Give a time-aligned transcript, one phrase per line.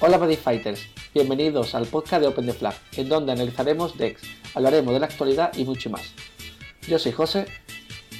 [0.00, 4.22] Hola Buddy Fighters, bienvenidos al podcast de Open the Flag, en donde analizaremos decks,
[4.54, 6.14] hablaremos de la actualidad y mucho más.
[6.86, 7.46] Yo soy José.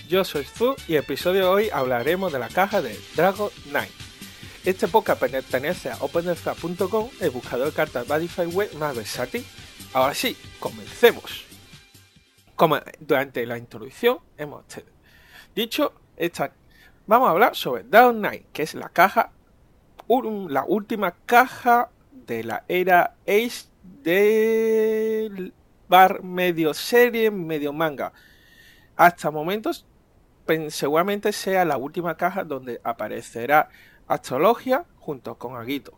[0.09, 3.93] Yo soy Zu y el episodio de hoy hablaremos de la caja de Dragon Knight.
[4.65, 9.47] Este podcast pertenece a OpenTheFlag.com, el buscador de cartas Buddy web más versátil.
[9.93, 11.45] Ahora sí, comencemos.
[12.57, 14.65] Como durante la introducción hemos
[15.55, 16.53] dicho, esta,
[17.07, 19.31] vamos a hablar sobre Dragon Knight, que es la caja
[20.09, 21.91] la última caja
[22.27, 23.69] de la era Ace
[24.03, 25.53] del
[25.89, 28.13] bar medio serie, medio manga.
[28.97, 29.87] Hasta momentos
[30.69, 33.69] seguramente sea la última caja donde aparecerá
[34.07, 35.93] Astrologia junto con Aguito.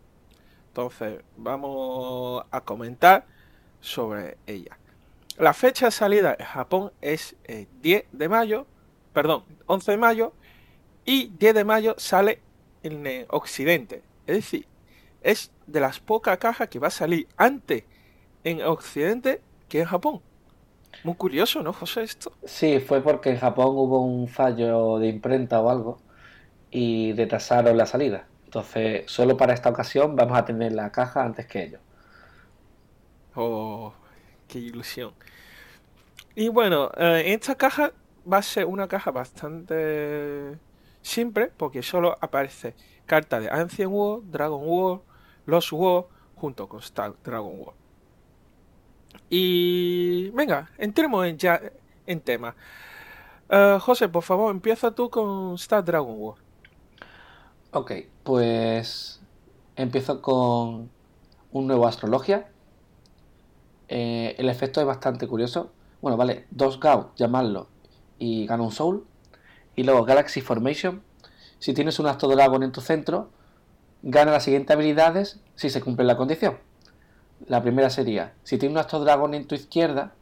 [0.68, 3.26] Entonces vamos a comentar
[3.80, 4.76] sobre ella.
[5.38, 8.66] La fecha de salida en Japón es el 10 de mayo,
[9.12, 10.32] perdón, 11 de mayo
[11.04, 12.42] y 10 de mayo sale
[12.82, 14.02] en Occidente.
[14.26, 14.66] Es decir,
[15.22, 17.84] es de las pocas cajas que va a salir antes
[18.44, 20.20] en Occidente que en Japón.
[21.04, 22.32] Muy curioso, ¿no, José, esto?
[22.44, 25.98] Sí, fue porque en Japón hubo un fallo de imprenta o algo
[26.70, 28.26] y retrasaron la salida.
[28.44, 31.80] Entonces, solo para esta ocasión vamos a tener la caja antes que ellos.
[33.34, 33.92] Oh,
[34.48, 35.12] qué ilusión.
[36.34, 37.92] Y bueno, eh, esta caja
[38.30, 40.58] va a ser una caja bastante
[41.02, 42.74] simple porque solo aparece
[43.06, 45.00] carta de Ancient War, Dragon War,
[45.46, 46.04] Lost War
[46.36, 47.74] junto con Star Dragon War.
[49.28, 51.60] Y venga, entremos en ya
[52.06, 52.54] en tema.
[53.50, 56.36] Uh, José, por favor, empieza tú con Star Dragon War.
[57.72, 57.92] Ok,
[58.22, 59.20] pues
[59.76, 60.90] empiezo con
[61.52, 62.50] un nuevo Astrologia.
[63.88, 65.72] Eh, el efecto es bastante curioso.
[66.00, 67.68] Bueno, vale, dos Gauss, llamarlo,
[68.18, 69.04] y gana un Soul.
[69.76, 71.02] Y luego Galaxy Formation.
[71.58, 73.30] Si tienes un Astro Dragon en tu centro,
[74.02, 76.58] gana las siguientes habilidades si se cumple la condición.
[77.46, 80.14] La primera sería, si tienes un Astro Dragon en tu izquierda,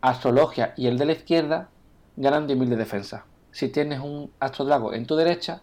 [0.00, 1.68] Astrologia y el de la izquierda
[2.16, 3.26] ganan 10.000 de defensa.
[3.52, 5.60] Si tienes un Astro Dragon en tu derecha,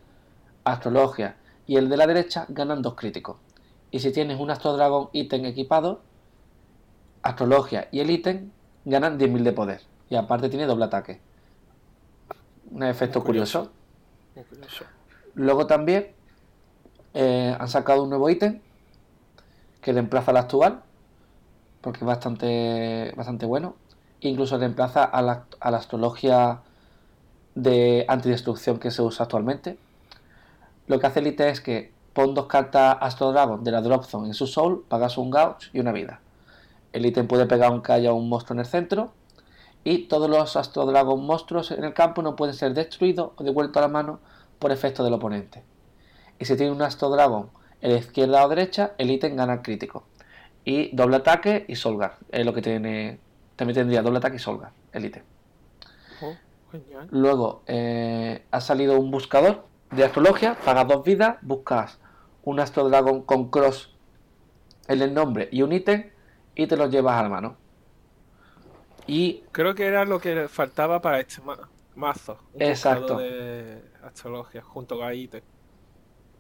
[0.64, 3.38] Astrologia y el de la derecha ganan 2 críticos.
[3.90, 6.02] Y si tienes un Astro Dragon ítem equipado,
[7.24, 8.52] Astrologia y el ítem
[8.86, 9.82] ganan 10.000 de poder.
[10.10, 11.20] Y aparte tiene doble ataque
[12.78, 13.72] un efecto curioso.
[15.34, 16.14] Luego también
[17.16, 18.62] eh, han sacado un nuevo ítem
[19.82, 20.84] que reemplaza al actual,
[21.82, 23.76] porque es bastante, bastante bueno.
[24.20, 26.62] Incluso reemplaza a la, a la astrología
[27.56, 29.80] de antidestrucción que se usa actualmente.
[30.86, 34.04] Lo que hace el ítem es que pon dos cartas Astro Dragon de la Drop
[34.04, 36.20] Zone en su soul, pagas un gauge y una vida.
[36.94, 39.12] El ítem puede pegar aunque haya un monstruo en el centro
[39.84, 43.82] y todos los Astrodragon monstruos en el campo no pueden ser destruidos o devueltos a
[43.82, 44.20] la mano
[44.60, 45.64] por efecto del oponente.
[46.40, 47.50] Y si tiene un Astrodragon
[47.82, 50.04] en la izquierda o derecha, el ítem gana crítico.
[50.66, 52.18] Y doble ataque y Solgar.
[52.30, 53.20] Es lo que tiene.
[53.56, 55.24] También tendría doble ataque y Solgar, el ítem.
[56.22, 56.34] Oh,
[57.12, 62.00] Luego eh, ha salido un buscador de astrología, pagas dos vidas, buscas
[62.44, 63.94] un Astrodragon con cross
[64.88, 66.10] en el nombre y un ítem
[66.56, 67.56] y te lo llevas a la mano.
[69.08, 71.42] Y creo que era lo que faltaba para este
[71.96, 72.38] mazo.
[72.54, 73.18] Un exacto.
[73.18, 75.44] de astrología junto con Aite.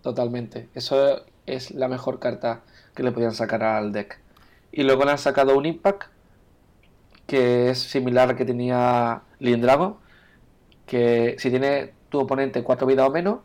[0.02, 0.70] Totalmente.
[0.76, 2.62] Eso es la mejor carta
[2.94, 4.20] que le podían sacar al deck.
[4.74, 6.12] Y luego le han sacado un Impact
[7.26, 10.00] que es similar al que tenía Lindrago.
[10.86, 13.40] Que si tiene tu oponente cuatro vidas o menos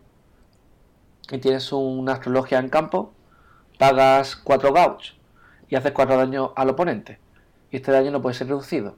[1.31, 3.13] y tienes una astrología en campo,
[3.79, 5.15] pagas 4 gauch
[5.69, 7.19] y haces 4 daños al oponente.
[7.71, 8.97] Y este daño no puede ser reducido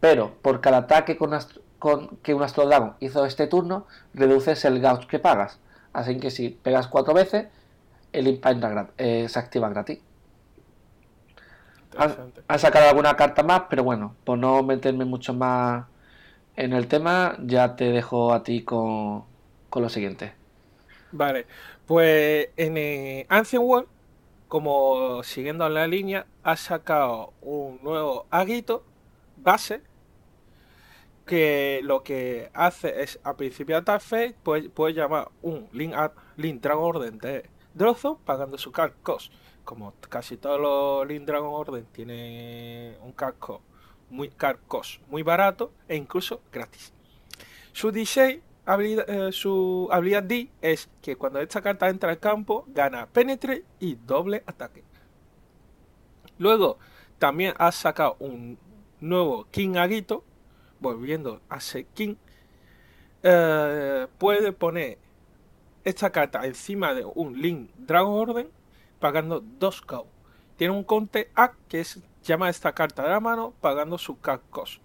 [0.00, 5.06] pero por cada ataque con, que un Astro Dragon hizo este turno, reduces el gauge
[5.06, 5.58] que pagas.
[5.92, 7.48] Así que si pegas cuatro veces,
[8.12, 10.00] el Impact eh, se activa gratis.
[11.96, 15.86] Han, sacado alguna carta más, pero bueno, por no meterme mucho más
[16.54, 19.24] en el tema, ya te dejo a ti con,
[19.74, 20.32] lo siguiente.
[21.10, 21.46] Vale,
[21.86, 23.88] pues en eh, Ancient World,
[24.46, 28.84] como siguiendo la línea, ha sacado un nuevo aguito
[29.36, 29.80] base
[31.28, 34.00] que lo que hace es a principio de tal
[34.42, 35.94] puede, puede llamar un link,
[36.60, 39.32] Dragon Orden de Drozo pagando su card cost.
[39.64, 43.36] Como casi todos los Link Dragon Orden tienen un card
[44.10, 44.58] muy card
[45.08, 46.92] muy barato e incluso gratis.
[47.72, 52.64] Su D6 habilidad, eh, su habilidad D es que cuando esta carta entra al campo
[52.68, 54.82] gana penetre y doble ataque.
[56.38, 56.78] Luego
[57.18, 58.58] también ha sacado un
[59.00, 60.24] nuevo King Agito
[60.80, 62.18] volviendo a Sekin,
[63.22, 64.98] eh, puede poner
[65.84, 68.48] esta carta encima de un Link Dragon Orden
[69.00, 70.06] pagando 2 Go.
[70.56, 74.82] Tiene un conte A que es, llama esta carta de la mano pagando su cost.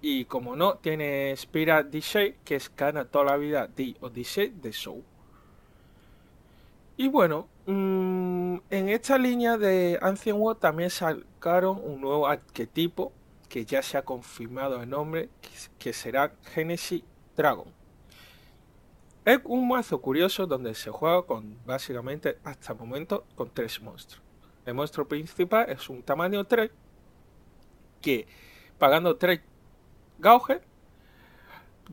[0.00, 4.52] Y como no, tiene Spira DJ que es gana toda la vida D o DJ
[4.60, 5.02] de Show.
[6.96, 13.12] Y bueno, mm, en esta línea de Ancient World también sacaron un nuevo arquetipo
[13.54, 15.28] que ya se ha confirmado el nombre,
[15.78, 17.04] que será Genesis
[17.36, 17.72] Dragon.
[19.24, 24.20] Es un mazo curioso donde se juega con básicamente hasta el momento con tres monstruos.
[24.66, 26.68] El monstruo principal es un tamaño 3
[28.02, 28.26] que
[28.76, 29.40] pagando 3
[30.18, 30.60] gauges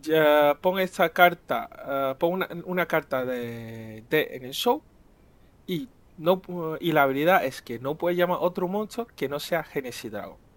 [0.02, 4.82] ya pone esta carta, uh, pone una, carta de, de, en el show
[5.68, 6.42] y, no,
[6.80, 10.50] y la habilidad es que no puede llamar otro monstruo que no sea Genesis Dragon.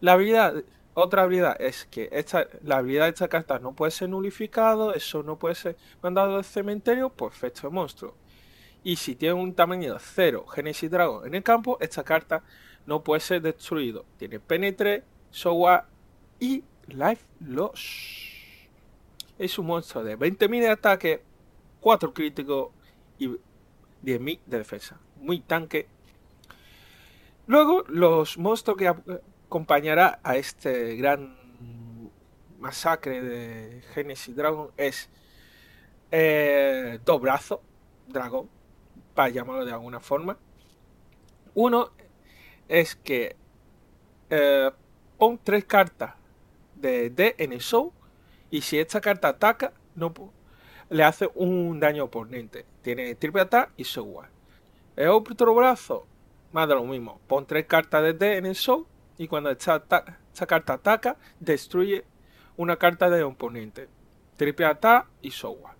[0.00, 0.62] La habilidad
[0.98, 5.22] otra habilidad es que esta, la habilidad de esta carta no puede ser nulificado, eso
[5.22, 8.14] no puede ser mandado al cementerio, pues efecto de monstruo.
[8.82, 12.42] Y si tiene un tamaño de 0 Genesis Dragon en el campo, esta carta
[12.86, 14.06] no puede ser destruido.
[14.16, 15.86] Tiene Penetre, Sowa
[16.40, 18.48] y Life Loss.
[19.38, 21.22] Es un monstruo de 20.000 de ataque,
[21.80, 22.70] 4 críticos
[23.18, 24.98] y 10.000 de defensa.
[25.20, 25.88] Muy tanque.
[27.46, 28.94] Luego, los monstruos que
[29.46, 31.36] acompañará a este gran
[32.58, 35.08] masacre de Genesis Dragon es
[36.10, 37.60] eh, dos brazos,
[38.08, 38.48] dragón,
[39.14, 40.36] para llamarlo de alguna forma.
[41.54, 41.90] Uno
[42.68, 43.36] es que
[44.30, 44.70] eh,
[45.16, 46.14] pon tres cartas
[46.74, 47.92] de D en el show
[48.50, 50.12] y si esta carta ataca, no
[50.90, 52.66] le hace un daño oponente.
[52.82, 54.30] Tiene triple ataque y software.
[54.96, 56.06] El otro brazo,
[56.52, 57.20] más de lo mismo.
[57.26, 58.86] Pon tres cartas de D en el show
[59.18, 59.82] y cuando esta,
[60.46, 62.04] carta ataca, destruye
[62.56, 63.88] una carta de oponente.
[64.36, 65.76] Triple ataque y software.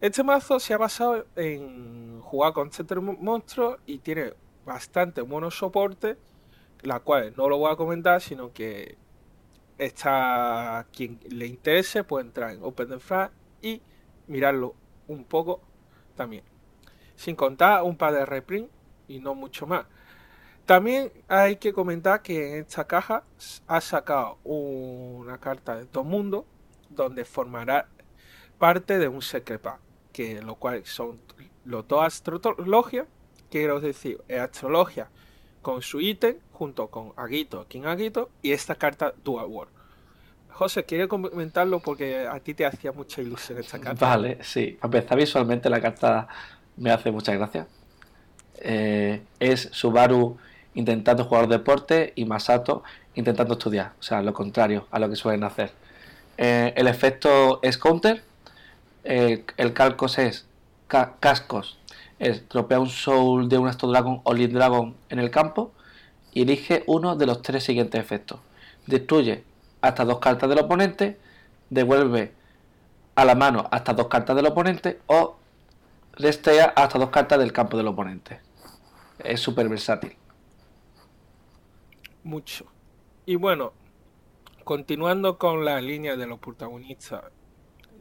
[0.00, 4.34] Este mazo se ha basado en jugar con este monstruo y tiene
[4.66, 6.16] bastante buenos soportes,
[6.82, 8.96] la cual no lo voy a comentar, sino que
[9.78, 13.30] está quien le interese puede entrar en OpenDefrag
[13.62, 13.80] y
[14.26, 14.74] mirarlo
[15.08, 15.60] un poco
[16.16, 16.44] también.
[17.16, 18.70] Sin contar un par de reprint
[19.08, 19.86] y no mucho más.
[20.72, 23.24] También hay que comentar que en esta caja
[23.66, 26.46] ha sacado una carta de todo mundo
[26.88, 27.88] donde formará
[28.56, 29.60] parte de un secret
[30.14, 31.20] que lo cual son
[31.66, 33.04] los dos astrología,
[33.50, 35.10] quiero decir, astrología
[35.60, 39.68] con su ítem junto con Agito, King Agito y esta carta Dual War.
[40.52, 44.06] José, quiero comentarlo porque a ti te hacía mucha ilusión esta carta.
[44.06, 44.78] Vale, sí.
[44.80, 46.28] A empezar visualmente la carta
[46.78, 47.66] me hace mucha gracia.
[48.54, 50.38] Eh, es Subaru
[50.74, 52.82] intentando jugar deporte y Masato
[53.14, 53.92] intentando estudiar.
[54.00, 55.72] O sea, lo contrario a lo que suelen hacer.
[56.38, 58.22] Eh, el efecto es counter.
[59.04, 60.46] Eh, el calcos es
[60.86, 61.78] cascos.
[62.18, 65.72] Es dropea un soul de un Astro Dragon o Lead Dragon en el campo.
[66.32, 68.40] Y elige uno de los tres siguientes efectos.
[68.86, 69.44] Destruye
[69.80, 71.18] hasta dos cartas del oponente.
[71.68, 72.32] Devuelve
[73.14, 75.00] a la mano hasta dos cartas del oponente.
[75.06, 75.36] O
[76.14, 78.40] restea hasta dos cartas del campo del oponente.
[79.18, 80.16] Es súper versátil
[82.24, 82.66] mucho.
[83.26, 83.72] Y bueno,
[84.64, 87.24] continuando con la línea de los protagonistas,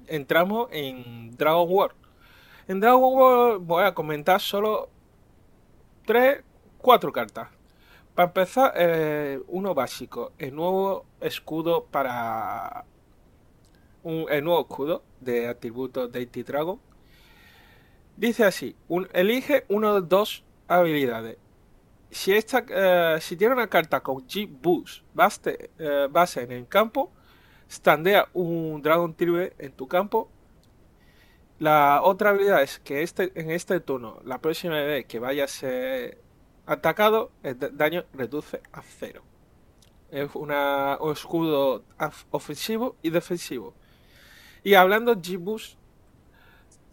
[0.08, 1.96] entramos en Dragon World.
[2.68, 4.90] En Dragon World voy a comentar solo
[6.06, 6.44] tres,
[6.78, 7.50] cuatro cartas.
[8.16, 12.86] Para empezar, eh, uno básico, el nuevo escudo para
[14.04, 16.80] un, el nuevo escudo de atributos de IT Dragon.
[18.18, 18.76] Dice así,
[19.14, 21.38] elige uno de dos habilidades
[22.12, 27.12] si, esta, eh, si tiene una carta con G-Boost base, eh, base en el campo,
[27.70, 30.30] standea un Dragon Tribe en tu campo.
[31.60, 35.48] La otra habilidad es que este, en este turno, la próxima vez que vaya a
[35.48, 36.20] ser
[36.66, 39.24] atacado, el daño reduce a cero.
[40.10, 41.84] Es una, un escudo
[42.32, 43.74] ofensivo y defensivo.
[44.64, 45.78] Y hablando de G-Boost,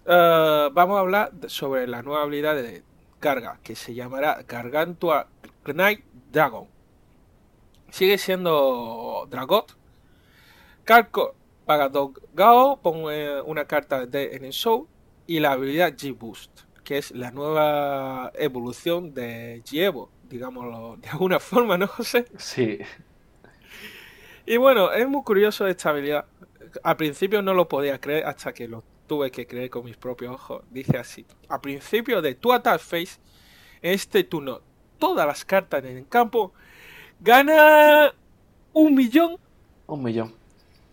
[0.06, 2.82] eh, vamos a hablar sobre la nueva habilidad de
[3.18, 5.28] carga, que se llamará Gargantua
[5.64, 6.66] Knight Dragon.
[7.90, 9.76] Sigue siendo Dragot.
[10.84, 11.34] Calco
[11.68, 11.90] paga
[12.32, 13.10] Gao, pongo
[13.44, 14.88] una carta de, en el show
[15.26, 21.76] y la habilidad G-Boost, que es la nueva evolución de G-Evo, digámoslo de alguna forma,
[21.76, 22.24] ¿no, José?
[22.38, 22.78] Sí.
[24.46, 26.24] Y bueno, es muy curioso esta habilidad.
[26.82, 30.34] Al principio no lo podía creer hasta que lo tuve que creer con mis propios
[30.34, 30.62] ojos.
[30.70, 33.18] Dice así: A principio de tu attack phase,
[33.82, 34.60] en este turno,
[34.98, 36.52] todas las cartas en el campo
[37.18, 38.14] gana
[38.72, 39.38] un millón.
[39.86, 40.34] Un millón.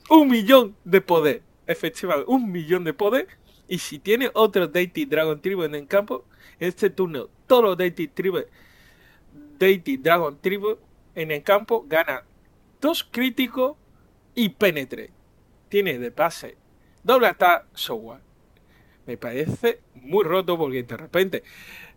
[0.10, 1.44] Un millón de poder.
[1.68, 3.28] Efectivamente, un millón de poder.
[3.68, 6.26] Y si tiene otro Deity Dragon Tribu en el campo,
[6.60, 8.40] en este turno, todos los Deity Tribu,
[9.60, 10.78] Deity Dragon Tribu
[11.16, 12.24] en el campo gana
[12.80, 13.76] dos críticos
[14.36, 15.12] y penetre.
[15.70, 16.58] Tiene de pase
[17.06, 18.22] doble ataque software.
[19.06, 21.44] Me parece muy roto porque de repente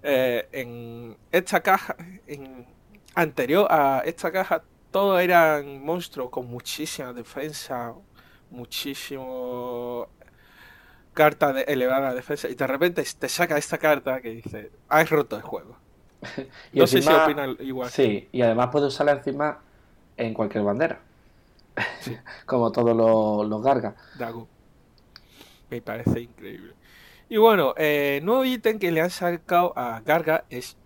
[0.03, 1.97] eh, en esta caja,
[2.27, 2.67] en
[3.15, 7.95] anterior a esta caja, todos eran monstruos con muchísima defensa,
[8.51, 10.09] muchísimo
[11.15, 15.37] carta de elevada defensa y de repente te saca esta carta que dice, has roto
[15.37, 15.77] el juego.
[16.73, 17.91] no sé si opinan igual.
[17.91, 19.61] Sí, y además puede usarla encima
[20.17, 21.01] en cualquier bandera.
[22.47, 23.97] Como todos los, los Garga.
[25.71, 26.75] Me parece increíble.
[27.29, 30.77] Y bueno, eh, nuevo ítem que le han sacado a Garga es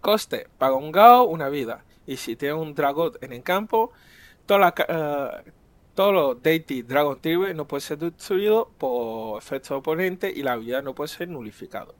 [0.00, 0.48] coste.
[0.58, 1.84] Paga un Gao, una vida.
[2.06, 3.92] Y si tiene un Dragot en el campo,
[4.46, 5.50] toda la, uh,
[5.94, 10.82] todos los Deity Dragon Tribe no puede ser destruido por efecto oponente y la habilidad
[10.82, 11.94] no puede ser nulificado.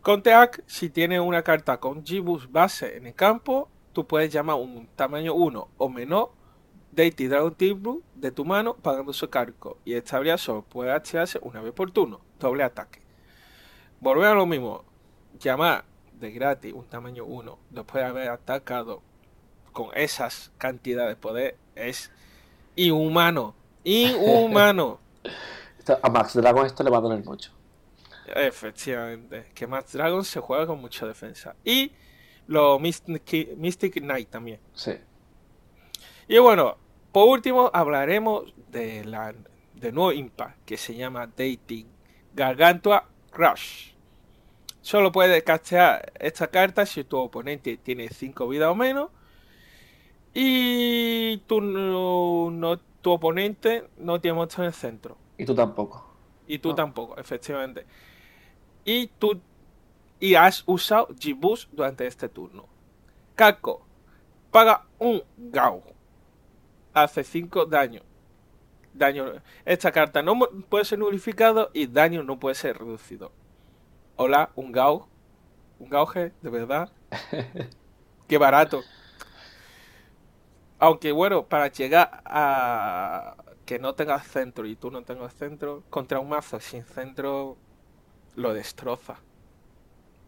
[0.00, 4.56] Con Teak, si tiene una carta con Gibus base en el campo, tú puedes llamar
[4.56, 6.30] un tamaño 1 o menor
[6.96, 11.38] Deity Dragon Tribu de tu mano pagando su cargo y esta habilidad solo puede activarse
[11.42, 13.02] una vez por turno, doble ataque.
[14.00, 14.82] Volver a lo mismo,
[15.38, 15.84] llamar
[16.18, 19.02] de gratis un tamaño 1 después de haber atacado
[19.72, 22.10] con esas cantidades de poder es
[22.76, 23.54] inhumano.
[23.84, 24.98] Inhumano.
[26.02, 27.52] a Max Dragon esto le va a doler mucho.
[28.26, 29.50] Efectivamente.
[29.54, 31.54] Que Max Dragon se juega con mucha defensa.
[31.62, 31.92] Y
[32.46, 34.60] lo Mystic, Mystic Knight también.
[34.72, 34.92] Sí.
[36.26, 36.78] Y bueno,
[37.16, 39.34] por último hablaremos de la
[39.72, 41.86] de nuevo impact que se llama Dating
[42.34, 43.94] Gargantua Crush.
[44.82, 49.08] Solo puedes castear esta carta si tu oponente tiene 5 vidas o menos
[50.34, 55.16] y tu, no, tu oponente no tiene monstruos en el centro.
[55.38, 56.14] Y tú tampoco.
[56.46, 57.86] Y tú tampoco, efectivamente.
[58.84, 59.40] Y tú
[60.20, 62.66] y has usado G-Boost durante este turno.
[63.36, 63.86] Kako,
[64.50, 65.95] paga un Gau.
[66.96, 68.00] Hace 5 daño.
[68.94, 69.26] Daño.
[69.66, 70.38] Esta carta no
[70.70, 73.32] puede ser nulificado y daño no puede ser reducido.
[74.16, 75.06] Hola, un Gau.
[75.78, 76.90] Un Gauge, de verdad.
[78.28, 78.80] Qué barato.
[80.78, 83.36] Aunque bueno, para llegar a
[83.66, 87.58] que no tengas centro y tú no tengas centro, contra un mazo sin centro
[88.36, 89.20] lo destroza.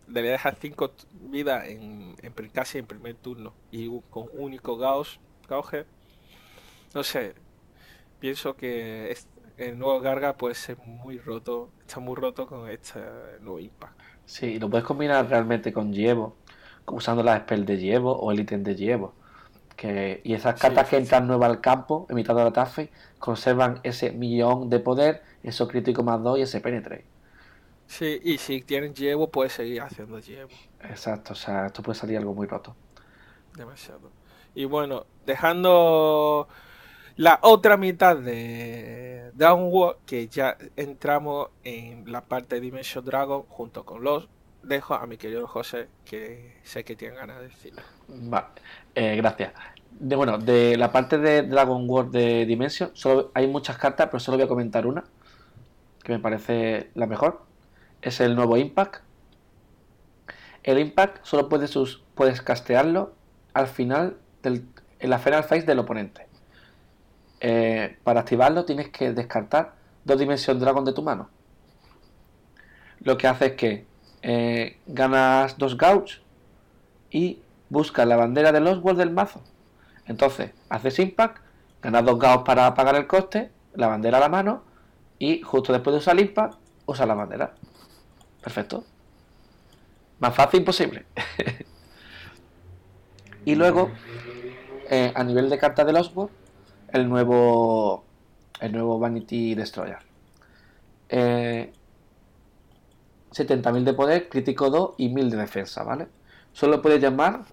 [0.06, 0.92] Le dejar 5
[1.30, 5.86] vidas en, en, casi en primer turno y con único Gauss, Gauge.
[6.94, 7.34] No sé,
[8.18, 9.16] pienso que
[9.56, 13.00] el nuevo Garga puede ser muy roto, está muy roto con este
[13.40, 14.00] nuevo Impact.
[14.24, 16.36] Sí, lo puedes combinar realmente con Yevo,
[16.86, 19.14] usando la spell de Yevo o el ítem de Yevo
[19.82, 24.10] y esas cartas que entran nuevas al campo, en mitad de la TAFE, conservan ese
[24.10, 27.04] millón de poder, eso crítico más 2 y ese penetre.
[27.86, 30.50] Sí, y si tienen llevo, puedes seguir haciendo llevo.
[30.82, 32.74] Exacto, o sea, esto puede salir algo muy roto.
[33.56, 34.10] Demasiado.
[34.54, 36.48] Y bueno, dejando
[37.18, 43.84] la otra mitad de Downward, que ya entramos en la parte de Dimension Dragon junto
[43.84, 44.28] con los
[44.62, 47.82] dejo a mi querido José, que sé que tiene ganas de decirlo.
[48.06, 48.46] Vale,
[48.94, 49.52] eh, gracias.
[49.98, 54.20] De, bueno, de la parte de Dragon World de Dimension, solo hay muchas cartas, pero
[54.20, 55.02] solo voy a comentar una,
[56.04, 57.42] que me parece la mejor.
[58.00, 59.02] Es el nuevo Impact.
[60.62, 61.76] El Impact solo puedes,
[62.14, 63.12] puedes castearlo
[63.54, 64.68] al final del,
[65.00, 66.27] en la final phase del oponente.
[67.40, 71.28] Eh, para activarlo tienes que descartar dos Dimension Dragon de tu mano.
[73.00, 73.86] Lo que hace es que
[74.22, 76.20] eh, ganas dos gauch
[77.10, 79.42] y buscas la bandera de los del mazo.
[80.06, 81.42] Entonces, haces impact,
[81.82, 84.62] ganas dos gauch para pagar el coste, la bandera a la mano
[85.18, 86.54] y justo después de usar impact,
[86.86, 87.54] usa la bandera.
[88.42, 88.84] Perfecto.
[90.18, 91.06] Más fácil imposible.
[93.44, 93.90] y luego,
[94.90, 96.12] eh, a nivel de carta de los
[96.92, 98.04] el nuevo
[98.60, 99.98] el nuevo Vanity Destroyer.
[101.08, 101.72] Eh,
[103.32, 106.08] 70.000 de poder, crítico 2 y 1000 de defensa, ¿vale?
[106.52, 107.44] Solo puedes llamar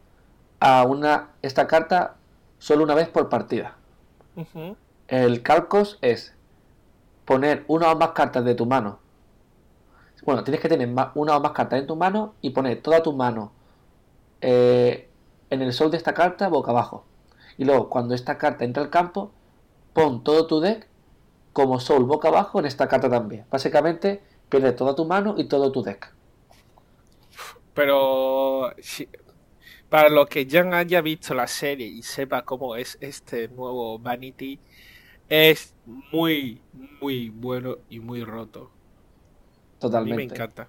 [0.60, 2.16] a una esta carta
[2.60, 3.76] solo una vez por partida.
[5.08, 6.34] El calcos es
[7.26, 9.00] poner una o más cartas de tu mano.
[10.26, 13.14] Bueno, tienes que tener una o más cartas en tu mano y poner toda tu
[13.14, 13.52] mano
[14.42, 15.10] eh,
[15.50, 17.06] en el sol de esta carta boca abajo.
[17.58, 19.32] Y luego, cuando esta carta entra al campo,
[19.94, 20.88] pon todo tu deck
[21.54, 23.46] como sol boca abajo en esta carta también.
[23.50, 26.14] Básicamente, Pierde toda tu mano y todo tu deck.
[27.74, 28.72] Pero
[29.90, 34.60] para los que ya haya visto la serie y sepa cómo es este nuevo Vanity,
[35.28, 35.74] es
[36.12, 36.62] muy,
[37.02, 38.70] muy bueno y muy roto.
[39.80, 40.14] Totalmente.
[40.14, 40.68] A mí me encanta.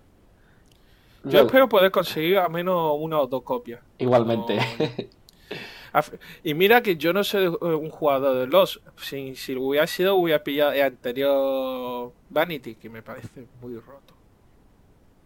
[1.25, 3.83] Yo espero poder conseguir al menos una o dos copias.
[3.99, 4.59] Igualmente.
[6.43, 8.81] Y mira que yo no soy un jugador de los.
[8.97, 14.15] Si, si hubiera sido, hubiera pillado el anterior Vanity, que me parece muy roto.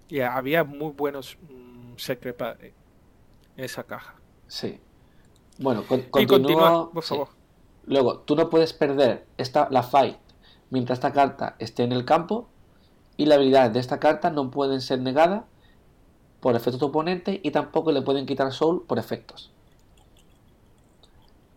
[0.08, 1.94] Y había muy buenos mmm,
[3.56, 4.14] en esa caja.
[4.46, 4.80] Sí.
[5.58, 7.28] Bueno, con, continúa, por favor.
[7.86, 10.16] Luego, tú no puedes perder esta, la fight
[10.70, 12.48] mientras esta carta esté en el campo
[13.16, 15.44] y las habilidades de esta carta no pueden ser negadas
[16.40, 19.52] por efecto de tu oponente y tampoco le pueden quitar soul por efectos.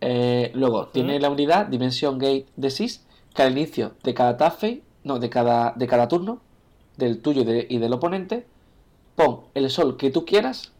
[0.06, 4.82] Eh, luego, tiene la unidad Dimension Gate de Sys que al inicio de cada tafe,
[5.02, 6.42] no, de cada, de cada turno,
[6.98, 8.46] del tuyo y, del oponente,
[9.16, 10.72] pon el sol que tú quieras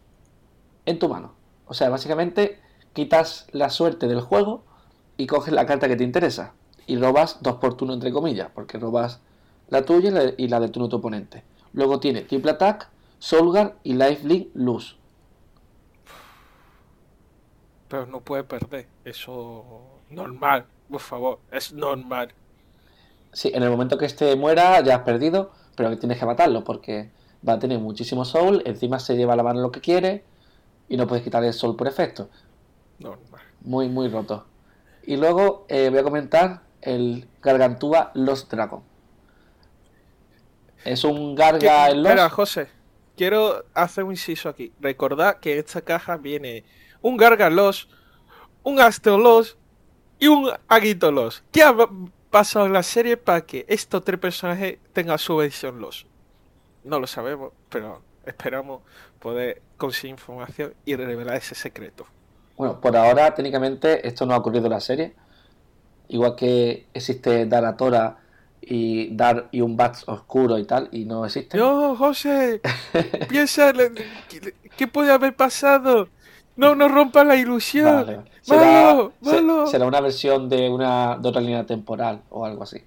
[0.85, 1.33] en tu mano.
[1.66, 2.61] O sea, básicamente
[2.93, 4.62] quitas la suerte del juego
[5.16, 6.52] y coges la carta que te interesa.
[6.87, 9.21] Y robas dos por turno, entre comillas, porque robas
[9.71, 11.45] la tuya y la, de tu oponente.
[11.73, 12.90] Luego tiene Triple Attack,
[13.21, 14.99] Soulguard y Lifelink Luz.
[17.95, 18.89] Pero no puede perder.
[19.05, 22.35] Eso normal, por favor, es normal.
[23.33, 27.13] Sí, en el momento que este muera ya has perdido, pero tienes que matarlo porque
[27.49, 30.25] va a tener muchísimo soul, encima se lleva la mano lo que quiere
[30.89, 32.29] y no puedes quitarle el sol por efecto.
[32.99, 33.43] Normal.
[33.61, 34.45] Muy, muy roto.
[35.05, 38.83] Y luego eh, voy a comentar el Gargantúa Lost Dragon.
[40.85, 42.67] Es un Garga en Espera, José,
[43.17, 44.73] quiero hacer un inciso aquí.
[44.81, 46.65] Recordad que esta caja viene
[47.04, 47.87] un Gargalos,
[48.62, 49.58] un Asteolos
[50.18, 51.44] y un Aguitolos.
[51.52, 51.76] ¿Qué ha
[52.30, 56.06] pasado en la serie para que estos tres personajes tengan su versión Los?
[56.82, 58.80] No lo sabemos, pero esperamos
[59.18, 62.06] poder conseguir información y revelar ese secreto.
[62.56, 65.14] Bueno, por ahora técnicamente esto no ha ocurrido en la serie.
[66.08, 68.16] Igual que existe Daratora
[68.62, 71.58] y Dar y un Bats oscuro y tal, y no existe.
[71.58, 72.62] No, José,
[73.28, 73.75] piensa,
[74.78, 76.08] ¿qué puede haber pasado?
[76.56, 78.25] No, no rompa la ilusión.
[78.40, 79.10] Será,
[79.67, 82.82] será una versión de una de otra línea temporal o algo así.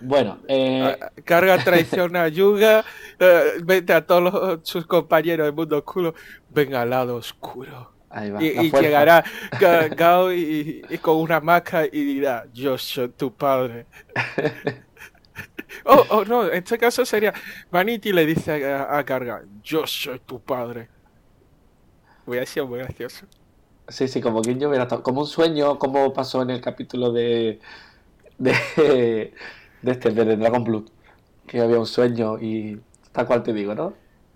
[0.00, 0.98] Bueno, eh...
[1.00, 2.84] Ah, carga traición a Yuga,
[3.18, 6.14] eh, vete a todos sus compañeros del mundo oscuro,
[6.50, 7.92] venga al lado oscuro.
[8.10, 9.24] Ahí va, y, llegará
[9.96, 13.86] Gao y, con una máscara y dirá, yo soy tu padre.
[15.84, 17.32] oh, oh, no, en este caso sería,
[17.70, 20.88] Vanity le dice a, a Carga, yo soy tu padre.
[22.26, 23.26] Hubiera sido muy gracioso.
[23.88, 27.60] Sí, sí, como yo hubiera como un sueño, como pasó en el capítulo de
[28.38, 29.32] de,
[29.82, 30.88] de este, de Dragon Blood,
[31.46, 32.80] que había un sueño y
[33.12, 33.94] tal cual te digo, ¿no?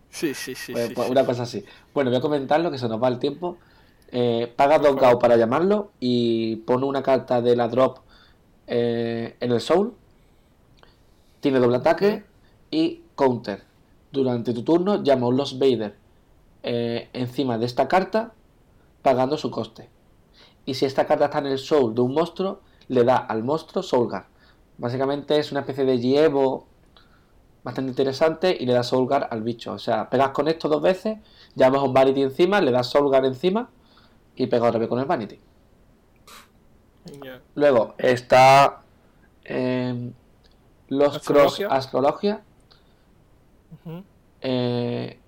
[0.08, 0.72] Sí, sí, sí.
[0.72, 1.64] Pues, sí, pues, una cosa así.
[1.94, 3.58] Bueno, voy a comentar lo que se nos va el tiempo.
[4.12, 7.98] Eh, paga dos Gao para llamarlo y pone una carta de la drop
[8.66, 9.94] eh, en el Soul.
[11.40, 12.24] Tiene doble ataque
[12.70, 13.62] y counter.
[14.12, 15.94] Durante tu turno llama un Lost Vader
[16.62, 18.32] eh, encima de esta carta
[19.02, 19.88] pagando su coste.
[20.66, 23.82] Y si esta carta está en el soul de un monstruo, le da al monstruo
[23.82, 24.26] Soulgar.
[24.78, 26.66] Básicamente es una especie de llevo
[27.62, 29.72] bastante interesante y le da Soulgar al bicho.
[29.72, 31.18] O sea, pegas con esto dos veces,
[31.54, 33.70] llamas un Vanity encima, le das Soulgar encima
[34.36, 35.40] y pega otra vez con el Vanity.
[37.54, 38.82] Luego está
[39.44, 40.12] em,
[40.88, 42.42] los Cross Astrologia.
[44.40, 45.18] eh,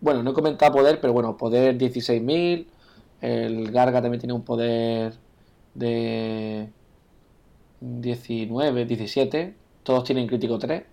[0.00, 2.66] bueno, no he comentado poder, pero bueno, poder 16.000.
[3.20, 5.14] El Garga también tiene un poder
[5.74, 6.70] de
[7.80, 9.54] 19, 17.
[9.82, 10.84] Todos tienen crítico 3.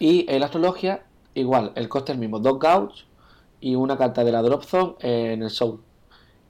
[0.00, 3.04] Y en la astrología, igual, el coste es el mismo: 2 gauge
[3.60, 5.80] y una carta de la Drop Zone en el Soul.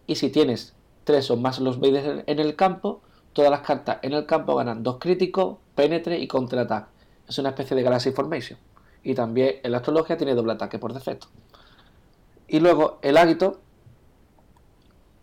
[0.06, 3.02] Y si tienes 3 o más los Vaders en el campo,
[3.34, 6.90] todas las cartas en el campo ganan 2 críticos, penetre y contraataque.
[7.28, 8.58] Es una especie de Galaxy Formation
[9.08, 11.28] y también en la astrología tiene doble ataque por defecto.
[12.46, 13.58] Y luego el Águito,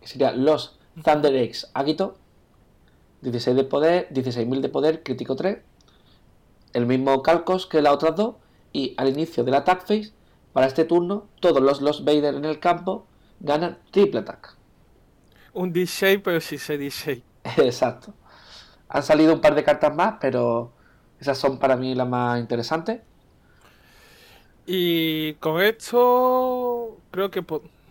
[0.00, 2.16] que sería los Thunder X Águito,
[3.20, 5.58] 16 de poder, 16.000 de poder, crítico 3,
[6.72, 8.34] el mismo Calcos que las otras dos,
[8.72, 10.12] y al inicio del attack phase,
[10.52, 13.06] para este turno, todos los Lost Vader en el campo
[13.38, 14.56] ganan triple attack.
[15.52, 17.22] Un D6, pero si se D6.
[17.58, 18.14] Exacto.
[18.88, 20.72] Han salido un par de cartas más, pero
[21.20, 23.02] esas son para mí las más interesantes.
[24.66, 27.44] Y con esto creo que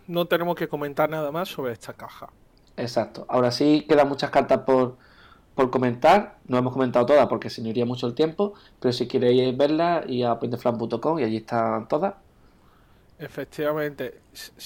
[0.06, 2.30] no tenemos que comentar nada más sobre esta caja.
[2.76, 3.24] Exacto.
[3.28, 4.98] Ahora sí quedan muchas cartas por,
[5.54, 6.38] por comentar.
[6.46, 8.54] No hemos comentado todas porque se nos iría mucho el tiempo.
[8.80, 12.14] Pero si queréis verlas, y a penteflan.com y allí están todas.
[13.18, 14.20] Efectivamente.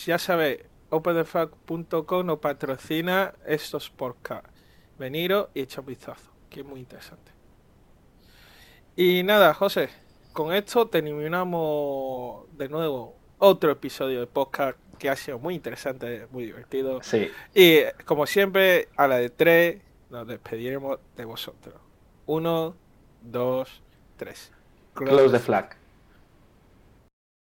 [0.07, 4.51] Ya sabéis, opentheflag.com nos patrocina estos podcasts.
[4.99, 7.33] veniros y echar un vistazo, que es muy interesante.
[8.97, 9.89] Y nada, José,
[10.33, 16.45] con esto terminamos de nuevo otro episodio de podcast que ha sido muy interesante, muy
[16.45, 17.03] divertido.
[17.03, 17.31] Sí.
[17.55, 21.75] Y como siempre, a la de tres nos despediremos de vosotros.
[22.27, 22.77] Uno,
[23.23, 23.83] dos,
[24.17, 24.53] tres.
[24.95, 25.80] Close the flag.